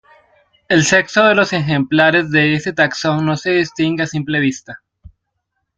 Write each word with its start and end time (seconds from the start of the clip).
El 0.67 0.83
sexo 0.83 1.25
de 1.27 1.35
los 1.35 1.53
ejemplares 1.53 2.31
de 2.31 2.55
este 2.55 2.73
taxón 2.73 3.23
no 3.23 3.37
se 3.37 3.51
distingue 3.51 4.01
a 4.01 4.07
simple 4.07 4.39
vista. 4.39 4.81